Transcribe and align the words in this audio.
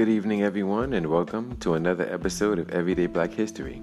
Good 0.00 0.08
evening, 0.08 0.42
everyone, 0.42 0.94
and 0.94 1.08
welcome 1.08 1.58
to 1.58 1.74
another 1.74 2.10
episode 2.10 2.58
of 2.58 2.70
Everyday 2.70 3.06
Black 3.06 3.32
History. 3.32 3.82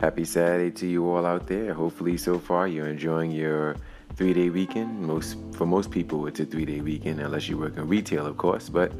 Happy 0.00 0.24
Saturday 0.24 0.70
to 0.70 0.86
you 0.86 1.06
all 1.06 1.26
out 1.26 1.46
there. 1.46 1.74
Hopefully, 1.74 2.16
so 2.16 2.38
far 2.38 2.66
you're 2.66 2.86
enjoying 2.86 3.30
your 3.30 3.76
three-day 4.16 4.48
weekend. 4.48 5.02
Most 5.02 5.36
for 5.52 5.66
most 5.66 5.90
people, 5.90 6.26
it's 6.26 6.40
a 6.40 6.46
three-day 6.46 6.80
weekend, 6.80 7.20
unless 7.20 7.46
you 7.46 7.58
work 7.58 7.76
in 7.76 7.86
retail, 7.86 8.24
of 8.24 8.38
course. 8.38 8.70
But 8.70 8.90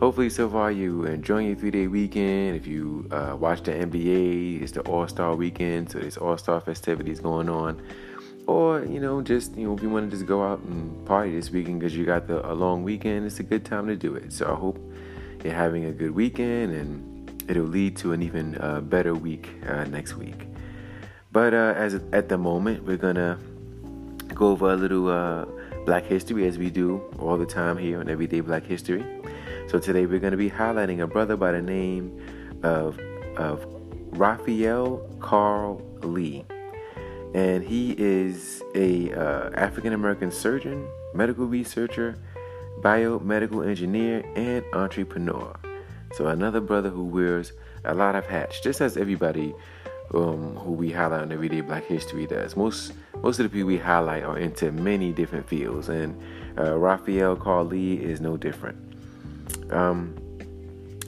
hopefully, 0.00 0.30
so 0.30 0.48
far 0.48 0.72
you're 0.72 1.06
enjoying 1.06 1.48
your 1.48 1.56
three-day 1.56 1.86
weekend. 1.88 2.56
If 2.56 2.66
you 2.66 3.06
uh, 3.10 3.36
watch 3.38 3.62
the 3.64 3.72
NBA, 3.72 4.62
it's 4.62 4.72
the 4.72 4.80
All-Star 4.80 5.36
weekend, 5.36 5.90
so 5.90 5.98
there's 5.98 6.16
All-Star 6.16 6.62
festivities 6.62 7.20
going 7.20 7.50
on. 7.50 7.78
Or 8.46 8.82
you 8.86 9.00
know, 9.00 9.20
just 9.20 9.54
you 9.54 9.66
know, 9.66 9.76
if 9.76 9.82
you 9.82 9.90
want 9.90 10.10
to 10.10 10.16
just 10.16 10.26
go 10.26 10.42
out 10.42 10.60
and 10.60 11.04
party 11.04 11.32
this 11.32 11.50
weekend 11.50 11.78
because 11.78 11.94
you 11.94 12.06
got 12.06 12.26
the, 12.26 12.50
a 12.50 12.54
long 12.54 12.84
weekend, 12.84 13.26
it's 13.26 13.38
a 13.38 13.42
good 13.42 13.66
time 13.66 13.86
to 13.88 13.96
do 13.96 14.14
it. 14.14 14.32
So 14.32 14.50
I 14.50 14.54
hope 14.54 14.78
you're 15.44 15.54
having 15.54 15.84
a 15.86 15.92
good 15.92 16.12
weekend 16.12 16.72
and 16.72 17.44
it'll 17.48 17.64
lead 17.64 17.96
to 17.96 18.12
an 18.12 18.22
even 18.22 18.56
uh, 18.58 18.80
better 18.80 19.14
week 19.14 19.50
uh, 19.66 19.84
next 19.84 20.16
week. 20.16 20.46
But 21.32 21.54
uh, 21.54 21.74
as 21.76 21.94
at 22.12 22.28
the 22.28 22.38
moment, 22.38 22.84
we're 22.84 22.96
gonna 22.96 23.38
go 24.34 24.48
over 24.48 24.70
a 24.70 24.76
little 24.76 25.08
uh, 25.08 25.46
Black 25.86 26.04
history 26.04 26.46
as 26.46 26.58
we 26.58 26.70
do 26.70 27.02
all 27.18 27.36
the 27.36 27.46
time 27.46 27.76
here 27.76 28.00
on 28.00 28.08
Everyday 28.08 28.40
Black 28.40 28.64
History. 28.64 29.04
So 29.68 29.78
today 29.78 30.06
we're 30.06 30.18
gonna 30.18 30.36
be 30.36 30.50
highlighting 30.50 31.00
a 31.00 31.06
brother 31.06 31.36
by 31.36 31.52
the 31.52 31.62
name 31.62 32.20
of 32.62 32.98
of 33.36 33.64
Raphael 34.12 34.98
Carl 35.20 35.80
Lee, 36.02 36.44
and 37.34 37.62
he 37.62 37.94
is 37.96 38.62
a 38.74 39.12
uh, 39.12 39.50
African 39.54 39.92
American 39.92 40.30
surgeon, 40.30 40.88
medical 41.14 41.46
researcher 41.46 42.16
biomedical 42.80 43.66
engineer, 43.66 44.24
and 44.36 44.64
entrepreneur. 44.72 45.54
So 46.14 46.26
another 46.26 46.60
brother 46.60 46.90
who 46.90 47.04
wears 47.04 47.52
a 47.84 47.94
lot 47.94 48.14
of 48.14 48.26
hats, 48.26 48.60
just 48.60 48.80
as 48.80 48.96
everybody 48.96 49.54
um, 50.14 50.56
who 50.56 50.72
we 50.72 50.90
highlight 50.90 51.22
on 51.22 51.32
Everyday 51.32 51.60
Black 51.60 51.84
History 51.84 52.26
does. 52.26 52.56
Most 52.56 52.92
most 53.22 53.38
of 53.38 53.44
the 53.44 53.50
people 53.50 53.68
we 53.68 53.78
highlight 53.78 54.24
are 54.24 54.38
into 54.38 54.72
many 54.72 55.12
different 55.12 55.48
fields, 55.48 55.88
and 55.88 56.20
uh, 56.58 56.76
Raphael 56.76 57.36
Carl 57.36 57.66
Lee 57.66 57.94
is 57.94 58.20
no 58.20 58.36
different. 58.36 58.76
Um, 59.70 60.16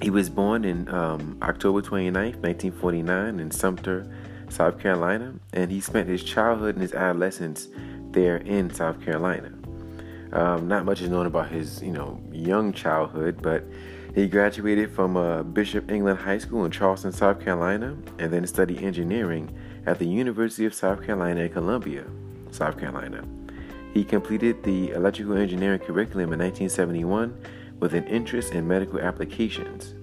he 0.03 0.11
was 0.11 0.29
born 0.29 0.65
in 0.65 0.89
um, 0.89 1.39
October 1.43 1.81
29th, 1.81 2.37
1949, 2.43 3.41
in 3.41 3.51
Sumter, 3.51 4.13
South 4.49 4.79
Carolina, 4.79 5.35
and 5.53 5.71
he 5.71 5.81
spent 5.81 6.09
his 6.09 6.23
childhood 6.23 6.75
and 6.75 6.83
his 6.83 6.93
adolescence 6.93 7.69
there 8.11 8.37
in 8.39 8.73
South 8.75 9.01
Carolina. 9.01 9.53
Um, 10.33 10.67
not 10.67 10.85
much 10.85 11.03
is 11.03 11.11
known 11.11 11.27
about 11.27 11.51
his, 11.51 11.83
you 11.83 11.93
know, 11.93 12.21
young 12.33 12.73
childhood, 12.73 13.43
but 13.43 13.65
he 14.15 14.27
graduated 14.27 14.91
from 14.91 15.17
uh, 15.17 15.43
Bishop 15.43 15.91
England 15.91 16.19
High 16.19 16.39
School 16.39 16.65
in 16.65 16.71
Charleston, 16.71 17.13
South 17.13 17.41
Carolina, 17.41 17.97
and 18.19 18.33
then 18.33 18.47
studied 18.47 18.83
engineering 18.83 19.55
at 19.87 19.99
the 19.99 20.07
University 20.07 20.65
of 20.65 20.75
South 20.75 21.03
Carolina 21.05 21.43
at 21.43 21.53
Columbia, 21.53 22.05
South 22.51 22.79
Carolina. 22.79 23.25
He 23.93 24.05
completed 24.05 24.63
the 24.63 24.91
electrical 24.91 25.37
engineering 25.37 25.81
curriculum 25.81 26.33
in 26.33 26.39
1971 26.39 27.37
with 27.81 27.95
an 27.95 28.05
interest 28.05 28.53
in 28.53 28.67
medical 28.67 29.01
applications. 29.01 29.95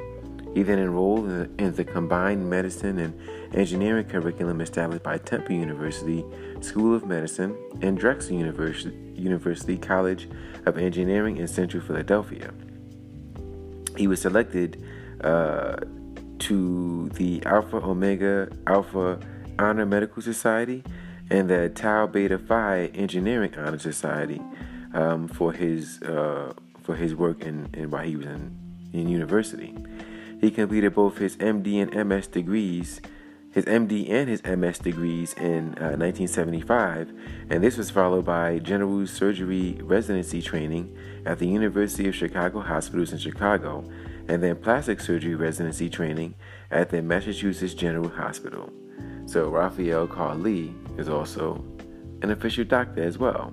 He 0.53 0.63
then 0.63 0.79
enrolled 0.79 1.25
in 1.25 1.39
the, 1.57 1.63
in 1.63 1.75
the 1.75 1.83
combined 1.83 2.49
medicine 2.49 2.99
and 2.99 3.19
engineering 3.53 4.05
curriculum 4.05 4.61
established 4.61 5.03
by 5.03 5.17
Temple 5.17 5.55
University 5.55 6.25
School 6.61 6.95
of 6.95 7.05
Medicine 7.05 7.55
and 7.81 7.97
Drexel 7.97 8.35
University, 8.35 8.97
University 9.15 9.77
College 9.77 10.27
of 10.65 10.77
Engineering 10.77 11.37
in 11.37 11.47
Central 11.47 11.83
Philadelphia. 11.83 12.51
He 13.95 14.07
was 14.07 14.21
selected 14.21 14.83
uh, 15.21 15.77
to 16.39 17.09
the 17.09 17.43
Alpha 17.45 17.77
Omega 17.77 18.49
Alpha 18.65 19.19
Honor 19.59 19.85
Medical 19.85 20.21
Society 20.21 20.83
and 21.29 21.49
the 21.49 21.69
Tau 21.69 22.07
Beta 22.07 22.39
Pi 22.39 22.85
Engineering 22.95 23.53
Honor 23.57 23.77
Society 23.77 24.41
um, 24.93 25.27
for 25.27 25.53
his 25.53 26.01
uh, 26.01 26.53
for 26.81 26.95
his 26.95 27.13
work 27.13 27.43
in, 27.43 27.69
in 27.73 27.91
while 27.91 28.03
he 28.03 28.15
was 28.15 28.25
in, 28.25 28.57
in 28.93 29.09
university. 29.09 29.75
He 30.39 30.51
completed 30.51 30.95
both 30.95 31.17
his 31.17 31.37
MD 31.37 31.81
and 31.81 32.09
MS 32.09 32.27
degrees 32.27 33.01
his 33.51 33.65
MD 33.65 34.09
and 34.11 34.29
his 34.29 34.43
MS 34.43 34.77
degrees 34.77 35.33
in 35.33 35.73
uh, 35.79 35.97
1975, 35.97 37.11
and 37.49 37.63
this 37.63 37.77
was 37.77 37.89
followed 37.89 38.25
by 38.25 38.59
general 38.59 39.07
surgery 39.07 39.79
residency 39.81 40.41
training 40.41 40.95
at 41.25 41.39
the 41.39 41.47
University 41.47 42.07
of 42.07 42.15
Chicago 42.15 42.59
Hospitals 42.59 43.11
in 43.11 43.17
Chicago, 43.17 43.83
and 44.27 44.43
then 44.43 44.55
plastic 44.55 44.99
surgery 44.99 45.33
residency 45.33 45.89
training 45.89 46.35
at 46.69 46.89
the 46.89 47.01
Massachusetts 47.01 47.73
General 47.73 48.09
Hospital. 48.09 48.71
So 49.25 49.49
Raphael 49.49 50.07
Carl 50.07 50.37
Lee 50.37 50.73
is 50.97 51.09
also 51.09 51.63
an 52.21 52.29
official 52.29 52.65
doctor 52.65 53.01
as 53.01 53.17
well. 53.17 53.51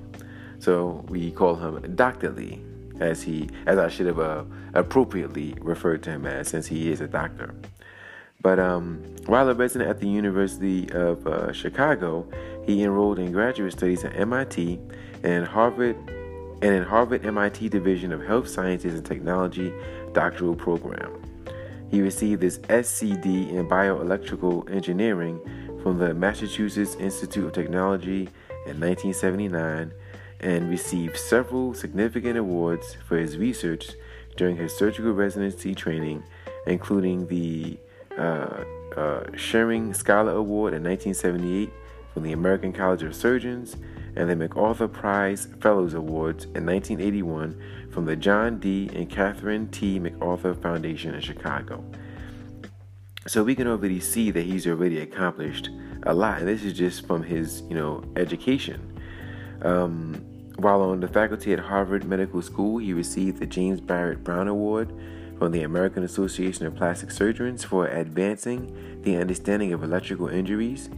So 0.58 1.06
we 1.08 1.30
call 1.30 1.54
him 1.54 1.96
Dr. 1.96 2.30
Lee, 2.30 2.60
as 3.00 3.22
he, 3.22 3.48
as 3.66 3.78
I 3.78 3.88
should 3.88 4.06
have 4.06 4.18
uh, 4.18 4.44
appropriately 4.74 5.54
referred 5.60 6.02
to 6.04 6.10
him 6.10 6.26
as, 6.26 6.48
since 6.48 6.66
he 6.66 6.90
is 6.90 7.00
a 7.00 7.08
doctor. 7.08 7.54
But 8.42 8.58
um, 8.58 9.02
while 9.26 9.48
a 9.48 9.54
resident 9.54 9.90
at 9.90 10.00
the 10.00 10.08
University 10.08 10.90
of 10.92 11.26
uh, 11.26 11.52
Chicago, 11.52 12.28
he 12.64 12.82
enrolled 12.82 13.18
in 13.18 13.32
graduate 13.32 13.72
studies 13.72 14.04
at 14.04 14.14
MIT 14.16 14.78
and 15.22 15.46
Harvard 15.46 15.96
and 16.62 16.74
in 16.74 16.82
Harvard 16.82 17.24
MIT 17.24 17.68
Division 17.68 18.12
of 18.12 18.24
Health 18.24 18.48
Sciences 18.48 18.94
and 18.94 19.04
Technology 19.04 19.72
doctoral 20.12 20.54
program. 20.54 21.22
He 21.90 22.00
received 22.00 22.42
his 22.42 22.58
SCD 22.60 23.52
in 23.52 23.68
bioelectrical 23.68 24.70
engineering 24.70 25.40
from 25.82 25.98
the 25.98 26.14
Massachusetts 26.14 26.96
Institute 26.96 27.44
of 27.44 27.52
Technology 27.52 28.28
in 28.66 28.80
1979 28.80 29.92
and 30.40 30.68
received 30.68 31.16
several 31.16 31.74
significant 31.74 32.36
awards 32.36 32.96
for 33.06 33.16
his 33.16 33.38
research 33.38 33.90
during 34.36 34.56
his 34.56 34.76
surgical 34.76 35.12
residency 35.12 35.74
training, 35.74 36.22
including 36.66 37.26
the 37.26 37.78
uh, 38.18 38.64
uh, 38.96 39.24
Scholar 39.36 40.32
Award 40.32 40.74
in 40.74 40.82
1978 40.82 41.70
from 42.12 42.22
the 42.22 42.32
American 42.32 42.72
College 42.72 43.02
of 43.02 43.14
Surgeons 43.14 43.76
and 44.16 44.30
the 44.30 44.36
MacArthur 44.36 44.88
Prize 44.88 45.48
Fellows 45.60 45.94
Awards 45.94 46.44
in 46.44 46.64
1981 46.64 47.90
from 47.90 48.06
the 48.06 48.16
John 48.16 48.58
D. 48.58 48.90
and 48.94 49.08
Catherine 49.08 49.68
T. 49.68 49.98
MacArthur 49.98 50.54
Foundation 50.54 51.14
in 51.14 51.20
Chicago. 51.20 51.84
So 53.26 53.42
we 53.42 53.54
can 53.54 53.66
already 53.66 54.00
see 54.00 54.30
that 54.30 54.42
he's 54.42 54.66
already 54.66 55.00
accomplished 55.00 55.68
a 56.04 56.14
lot, 56.14 56.38
and 56.38 56.48
this 56.48 56.62
is 56.62 56.72
just 56.72 57.06
from 57.06 57.22
his, 57.22 57.62
you 57.68 57.74
know, 57.74 58.02
education. 58.16 58.95
Um, 59.62 60.14
while 60.56 60.82
on 60.82 61.00
the 61.00 61.08
faculty 61.08 61.52
at 61.52 61.58
Harvard 61.58 62.04
Medical 62.04 62.40
School, 62.42 62.78
he 62.78 62.92
received 62.92 63.38
the 63.38 63.46
James 63.46 63.80
Barrett 63.80 64.24
Brown 64.24 64.48
Award 64.48 64.92
from 65.38 65.52
the 65.52 65.62
American 65.62 66.02
Association 66.02 66.66
of 66.66 66.74
Plastic 66.74 67.10
Surgeons 67.10 67.62
for 67.62 67.86
advancing 67.88 69.02
the 69.02 69.16
understanding 69.16 69.72
of 69.72 69.82
electrical 69.82 70.28
injuries, 70.28 70.88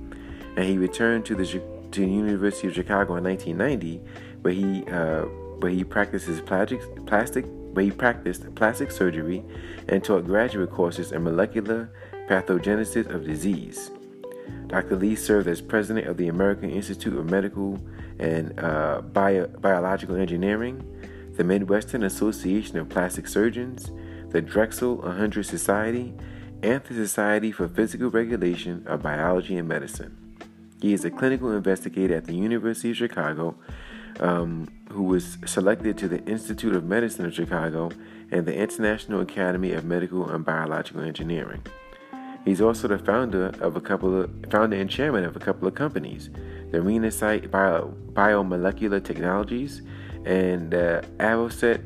and 0.57 0.65
he 0.65 0.79
returned 0.79 1.25
to 1.27 1.35
the 1.35 1.45
to 1.91 2.01
the 2.01 2.07
University 2.07 2.69
of 2.69 2.75
Chicago 2.75 3.17
in 3.17 3.25
1990, 3.25 4.01
where 4.43 4.55
he 4.55 4.85
uh, 4.91 5.23
where 5.61 5.73
he 5.73 5.83
practiced 5.83 6.45
plastic 6.47 6.81
plastic 7.07 7.45
where 7.73 7.85
he 7.85 7.91
practiced 7.91 8.55
plastic 8.55 8.91
surgery 8.91 9.45
and 9.89 10.03
taught 10.03 10.25
graduate 10.25 10.71
courses 10.71 11.13
in 11.13 11.23
molecular 11.23 11.91
pathogenesis 12.29 13.13
of 13.13 13.25
disease. 13.25 13.91
Dr. 14.67 14.97
Lee 14.97 15.17
served 15.17 15.49
as 15.49 15.61
president 15.61 16.07
of 16.07 16.17
the 16.17 16.29
American 16.29 16.71
Institute 16.71 17.17
of 17.17 17.31
Medical 17.31 17.81
and 18.19 18.59
uh, 18.59 19.01
Bio- 19.01 19.47
Biological 19.47 20.17
Engineering, 20.17 20.85
the 21.37 21.45
Midwestern 21.45 22.03
Association 22.03 22.79
of 22.79 22.89
Plastic 22.89 23.27
Surgeons, 23.27 23.91
the 24.31 24.43
Drexel 24.43 24.97
100 24.97 25.45
Society, 25.45 26.13
and 26.63 26.83
the 26.85 26.95
Society 26.95 27.53
for 27.53 27.69
Physical 27.69 28.11
Regulation 28.11 28.85
of 28.87 29.03
Biology 29.03 29.57
and 29.57 29.69
Medicine. 29.69 30.17
He 30.81 30.93
is 30.93 31.05
a 31.05 31.11
clinical 31.11 31.53
investigator 31.53 32.17
at 32.17 32.25
the 32.25 32.35
University 32.35 32.91
of 32.91 32.97
Chicago 32.97 33.57
um, 34.21 34.69
who 34.91 35.05
was 35.05 35.39
selected 35.47 35.97
to 35.99 36.09
the 36.09 36.25
Institute 36.25 36.75
of 36.75 36.85
Medicine 36.85 37.27
of 37.27 37.35
Chicago 37.35 37.91
and 38.31 38.47
the 38.47 38.55
International 38.55 39.21
Academy 39.21 39.73
of 39.73 39.85
Medical 39.85 40.29
and 40.29 40.45
Biological 40.45 41.03
Engineering. 41.03 41.63
He's 42.49 42.63
also 42.63 42.89
the 42.89 42.99
founder 42.99 43.53
of 43.61 43.77
a 43.77 43.81
couple 43.81 44.23
of 44.23 44.31
founder 44.51 44.75
and 44.75 44.89
chairman 44.89 45.23
of 45.25 45.37
a 45.37 45.39
couple 45.39 45.69
of 45.69 45.75
companies, 45.75 46.31
the 46.71 46.79
Renasight 46.79 47.51
Bio, 47.51 47.95
Biomolecular 48.15 49.05
Technologies 49.05 49.83
and 50.25 50.73
uh, 50.73 51.03
Avocet 51.19 51.83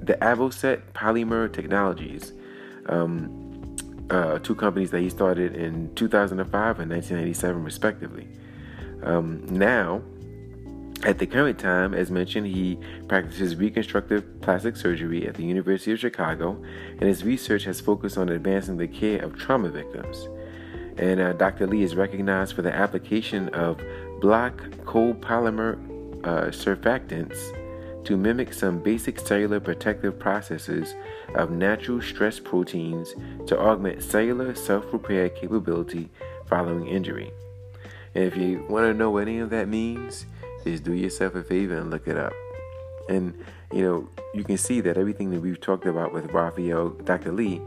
the 0.00 0.14
Avocet 0.14 0.80
Polymer 0.94 1.52
Technologies, 1.52 2.32
um, 2.86 3.76
uh, 4.08 4.38
two 4.38 4.54
companies 4.54 4.90
that 4.92 5.00
he 5.00 5.10
started 5.10 5.54
in 5.54 5.94
2005 5.94 6.80
and 6.80 6.90
1997, 6.90 7.62
respectively. 7.62 8.28
Um, 9.02 9.44
now, 9.46 10.00
At 11.04 11.18
the 11.18 11.26
current 11.26 11.58
time, 11.58 11.94
as 11.94 12.12
mentioned, 12.12 12.46
he 12.46 12.78
practices 13.08 13.56
reconstructive 13.56 14.40
plastic 14.40 14.76
surgery 14.76 15.26
at 15.26 15.34
the 15.34 15.42
University 15.42 15.90
of 15.90 15.98
Chicago, 15.98 16.62
and 16.90 17.02
his 17.02 17.24
research 17.24 17.64
has 17.64 17.80
focused 17.80 18.16
on 18.16 18.28
advancing 18.28 18.76
the 18.76 18.86
care 18.86 19.20
of 19.24 19.36
trauma 19.36 19.68
victims. 19.68 20.28
And 20.98 21.20
uh, 21.20 21.32
Dr. 21.32 21.66
Lee 21.66 21.82
is 21.82 21.96
recognized 21.96 22.54
for 22.54 22.62
the 22.62 22.72
application 22.72 23.48
of 23.48 23.80
block 24.20 24.62
copolymer 24.84 25.74
uh, 26.24 26.50
surfactants 26.50 27.36
to 28.04 28.16
mimic 28.16 28.52
some 28.52 28.78
basic 28.78 29.18
cellular 29.18 29.58
protective 29.58 30.18
processes 30.20 30.94
of 31.34 31.50
natural 31.50 32.00
stress 32.00 32.38
proteins 32.38 33.14
to 33.46 33.58
augment 33.58 34.04
cellular 34.04 34.54
self 34.54 34.92
repair 34.92 35.28
capability 35.28 36.10
following 36.46 36.86
injury. 36.86 37.32
And 38.14 38.24
if 38.24 38.36
you 38.36 38.64
want 38.68 38.84
to 38.84 38.94
know 38.94 39.10
what 39.10 39.22
any 39.22 39.38
of 39.38 39.50
that 39.50 39.68
means, 39.68 40.26
just 40.64 40.84
do 40.84 40.92
yourself 40.92 41.34
a 41.34 41.42
favor 41.42 41.76
and 41.76 41.90
look 41.90 42.06
it 42.06 42.16
up. 42.16 42.32
And 43.08 43.34
you 43.72 43.82
know, 43.82 44.08
you 44.34 44.44
can 44.44 44.58
see 44.58 44.80
that 44.80 44.96
everything 44.96 45.30
that 45.30 45.40
we've 45.40 45.60
talked 45.60 45.86
about 45.86 46.12
with 46.12 46.30
Raphael, 46.32 46.90
Dr. 46.90 47.32
Lee, 47.32 47.60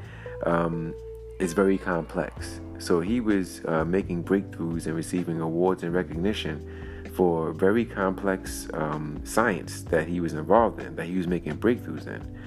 um, 0.45 0.93
is 1.39 1.53
very 1.53 1.77
complex. 1.77 2.61
So 2.77 3.01
he 3.01 3.19
was 3.19 3.61
uh, 3.65 3.85
making 3.85 4.23
breakthroughs 4.23 4.85
and 4.85 4.95
receiving 4.95 5.41
awards 5.41 5.83
and 5.83 5.93
recognition 5.93 7.11
for 7.13 7.53
very 7.53 7.85
complex 7.85 8.67
um, 8.73 9.21
science 9.23 9.83
that 9.83 10.07
he 10.07 10.19
was 10.19 10.33
involved 10.33 10.81
in, 10.81 10.95
that 10.95 11.05
he 11.05 11.17
was 11.17 11.27
making 11.27 11.57
breakthroughs 11.57 12.07
in. 12.07 12.37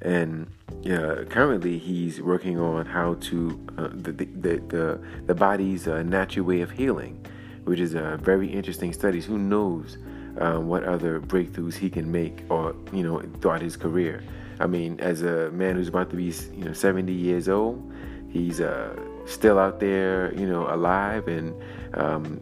And 0.00 0.46
uh, 0.90 1.24
currently, 1.28 1.78
he's 1.78 2.20
working 2.20 2.58
on 2.58 2.86
how 2.86 3.14
to 3.14 3.66
uh, 3.78 3.88
the, 3.92 4.12
the, 4.12 4.24
the 4.56 5.00
the 5.26 5.34
body's 5.34 5.86
uh, 5.86 6.02
natural 6.02 6.46
way 6.46 6.60
of 6.60 6.72
healing, 6.72 7.24
which 7.64 7.80
is 7.80 7.94
a 7.94 8.18
very 8.22 8.48
interesting 8.48 8.92
studies. 8.92 9.24
Who 9.24 9.38
knows 9.38 9.98
um, 10.38 10.68
what 10.68 10.84
other 10.84 11.20
breakthroughs 11.20 11.74
he 11.74 11.90
can 11.90 12.10
make, 12.10 12.44
or 12.48 12.74
you 12.92 13.02
know, 13.02 13.20
throughout 13.40 13.62
his 13.62 13.76
career. 13.76 14.22
I 14.60 14.66
mean, 14.66 15.00
as 15.00 15.22
a 15.22 15.50
man 15.50 15.76
who's 15.76 15.88
about 15.88 16.10
to 16.10 16.16
be 16.16 16.32
you 16.54 16.64
know 16.64 16.72
70 16.72 17.12
years 17.12 17.48
old, 17.48 17.92
he's 18.28 18.60
uh, 18.60 18.94
still 19.26 19.58
out 19.58 19.80
there, 19.80 20.34
you 20.34 20.46
know, 20.46 20.72
alive 20.72 21.28
and 21.28 21.54
um, 21.94 22.40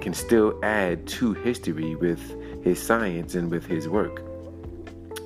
can 0.00 0.14
still 0.14 0.58
add 0.62 1.06
to 1.06 1.32
history 1.34 1.94
with 1.94 2.20
his 2.64 2.80
science 2.80 3.34
and 3.34 3.50
with 3.50 3.66
his 3.66 3.88
work. 3.88 4.22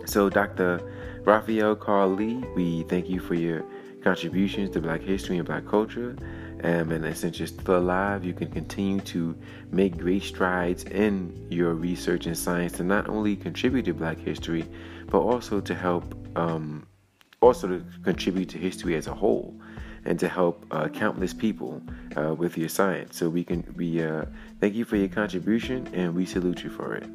So, 0.05 0.29
Dr. 0.29 0.81
Raphael 1.25 1.75
Carl 1.75 2.11
Lee, 2.11 2.45
we 2.55 2.85
thank 2.85 3.09
you 3.09 3.19
for 3.19 3.35
your 3.35 3.65
contributions 4.03 4.71
to 4.71 4.81
Black 4.81 5.03
history 5.03 5.39
and 5.39 5.47
Black 5.47 5.67
culture. 5.67 6.17
Um, 6.63 6.91
and 6.91 7.17
since 7.17 7.39
you're 7.39 7.47
still 7.49 7.79
alive, 7.79 8.25
you 8.25 8.33
can 8.33 8.49
continue 8.49 9.01
to 9.01 9.37
make 9.71 9.99
great 9.99 10.23
strides 10.23 10.85
in 10.85 11.47
your 11.51 11.75
research 11.75 12.27
and 12.27 12.37
science 12.37 12.73
to 12.73 12.85
not 12.85 13.09
only 13.09 13.37
contribute 13.37 13.85
to 13.85 13.95
Black 13.95 14.19
history, 14.19 14.65
but 15.07 15.21
also 15.21 15.61
to 15.61 15.75
help, 15.75 16.15
um, 16.37 16.87
also 17.41 17.69
to 17.69 17.85
contribute 18.03 18.49
to 18.51 18.59
history 18.59 18.97
as 18.97 19.07
a 19.07 19.15
whole 19.15 19.55
and 20.07 20.19
to 20.21 20.29
help 20.29 20.65
uh, 20.71 20.89
countless 20.89 21.35
people 21.35 21.83
uh, 22.17 22.35
with 22.35 22.57
your 22.57 22.69
science. 22.69 23.17
So 23.17 23.29
we 23.29 23.45
can 23.45 23.75
we 23.77 24.03
uh, 24.03 24.25
thank 24.61 24.75
you 24.75 24.85
for 24.85 24.97
your 24.97 25.09
contribution 25.09 25.89
and 25.93 26.15
we 26.15 26.25
salute 26.25 26.63
you 26.63 26.71
for 26.71 26.95
it. 26.95 27.07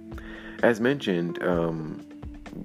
As 0.61 0.79
mentioned, 0.79 1.41
um, 1.41 2.05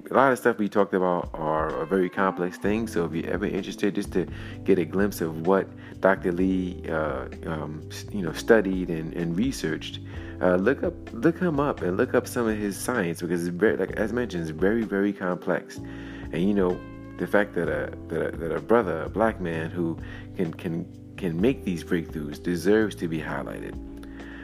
a 0.09 0.13
lot 0.13 0.31
of 0.31 0.37
stuff 0.37 0.57
we 0.57 0.69
talked 0.69 0.93
about 0.93 1.29
are, 1.33 1.85
very 1.85 2.09
complex 2.09 2.57
things. 2.57 2.91
So 2.91 3.05
if 3.05 3.13
you're 3.13 3.31
ever 3.31 3.45
interested, 3.45 3.95
just 3.95 4.11
to 4.13 4.27
get 4.63 4.77
a 4.77 4.85
glimpse 4.85 5.21
of 5.21 5.47
what 5.47 5.67
Dr. 6.01 6.31
Lee, 6.31 6.83
uh, 6.89 7.27
um, 7.45 7.87
you 8.11 8.21
know, 8.21 8.33
studied 8.33 8.89
and, 8.89 9.13
and 9.13 9.37
researched, 9.37 9.99
uh, 10.41 10.55
look 10.55 10.83
up, 10.83 10.93
look 11.13 11.39
him 11.39 11.59
up, 11.59 11.81
and 11.81 11.95
look 11.97 12.13
up 12.13 12.27
some 12.27 12.47
of 12.47 12.57
his 12.57 12.77
science 12.77 13.21
because 13.21 13.47
it's 13.47 13.55
very, 13.55 13.77
like 13.77 13.91
as 13.91 14.11
mentioned, 14.11 14.43
it's 14.43 14.51
very, 14.51 14.83
very 14.83 15.13
complex. 15.13 15.77
And 15.77 16.43
you 16.43 16.53
know, 16.53 16.79
the 17.17 17.27
fact 17.27 17.55
that 17.55 17.69
a 17.69 17.95
that 18.09 18.33
a, 18.33 18.37
that 18.37 18.51
a 18.51 18.59
brother, 18.59 19.03
a 19.03 19.09
black 19.09 19.39
man 19.39 19.69
who 19.69 19.97
can 20.35 20.53
can 20.53 20.85
can 21.15 21.39
make 21.39 21.63
these 21.63 21.83
breakthroughs 21.83 22.41
deserves 22.41 22.95
to 22.95 23.07
be 23.07 23.19
highlighted. 23.19 23.75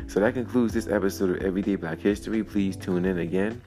So 0.09 0.19
that 0.19 0.33
concludes 0.33 0.73
this 0.73 0.87
episode 0.87 1.29
of 1.29 1.43
Everyday 1.43 1.75
Black 1.75 1.99
History. 1.99 2.43
Please 2.43 2.75
tune 2.75 3.05
in 3.05 3.19
again 3.19 3.61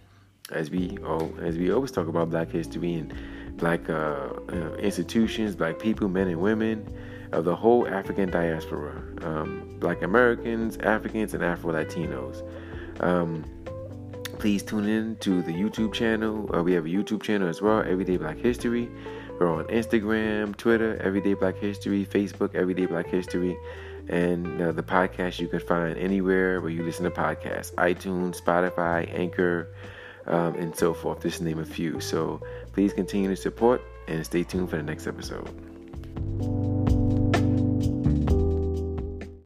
as 0.51 0.71
we 0.71 0.97
oh, 1.05 1.33
as 1.41 1.59
we 1.59 1.73
always 1.73 1.91
talk 1.91 2.09
about 2.09 2.31
Black 2.31 2.51
history 2.51 2.95
and 2.95 3.13
Black 3.57 3.89
uh, 3.89 4.29
uh, 4.53 4.75
institutions, 4.79 5.57
Black 5.57 5.79
people, 5.79 6.09
men 6.09 6.29
and 6.29 6.41
women 6.41 6.87
of 7.33 7.45
the 7.45 7.57
whole 7.57 7.89
African 7.89 8.31
diaspora, 8.31 9.03
um, 9.23 9.77
Black 9.79 10.03
Americans, 10.03 10.77
Africans, 10.79 11.35
and 11.35 11.43
Afro 11.43 11.73
Latinos. 11.73 12.43
Um, 13.03 13.45
please 14.39 14.63
tune 14.63 14.87
in 14.87 15.17
to 15.17 15.43
the 15.43 15.53
YouTube 15.53 15.93
channel. 15.93 16.55
Uh, 16.55 16.63
we 16.63 16.73
have 16.73 16.85
a 16.85 16.89
YouTube 16.89 17.23
channel 17.23 17.49
as 17.49 17.61
well, 17.61 17.81
Everyday 17.81 18.17
Black 18.17 18.37
History. 18.39 18.89
We're 19.41 19.53
on 19.53 19.65
Instagram, 19.67 20.57
Twitter, 20.57 20.97
Everyday 21.03 21.35
Black 21.35 21.57
History, 21.59 22.07
Facebook, 22.07 22.55
Everyday 22.55 22.87
Black 22.87 23.07
History, 23.07 23.59
and 24.09 24.61
uh, 24.63 24.73
the 24.73 24.83
podcast 24.83 25.41
you 25.41 25.49
can 25.49 25.61
find 25.61 25.99
anywhere 25.99 26.61
where 26.61 26.71
you 26.71 26.83
listen 26.83 27.05
to 27.05 27.11
podcasts 27.11 27.75
iTunes, 27.75 28.41
Spotify, 28.41 29.13
Anchor, 29.19 29.69
um, 30.27 30.55
and 30.55 30.75
so 30.75 30.93
forth, 30.95 31.23
just 31.23 31.41
name 31.41 31.59
a 31.59 31.65
few. 31.65 32.01
So 32.01 32.41
please 32.73 32.93
continue 32.93 33.29
to 33.31 33.37
support 33.37 33.83
and 34.09 34.25
stay 34.25 34.45
tuned 34.45 34.71
for 34.71 34.77
the 34.77 34.83
next 34.83 35.07
episode. 35.07 35.76